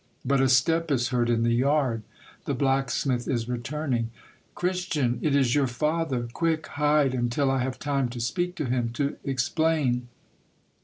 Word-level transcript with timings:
But 0.25 0.41
a 0.41 0.49
step 0.49 0.89
is 0.89 1.09
heard 1.09 1.29
in 1.29 1.43
the 1.43 1.53
yard. 1.53 2.01
The 2.45 2.55
blacksmith 2.55 3.27
is 3.27 3.47
returning.'' 3.47 4.09
Christian, 4.55 5.19
it 5.21 5.35
is 5.35 5.53
your 5.53 5.67
father! 5.67 6.27
Quick, 6.33 6.65
hide, 6.65 7.13
until 7.13 7.51
I 7.51 7.59
have 7.59 7.75
had 7.75 7.81
time 7.81 8.09
to 8.09 8.19
speak 8.19 8.55
to 8.55 8.65
him, 8.65 8.89
to 8.93 9.17
explain 9.23 10.07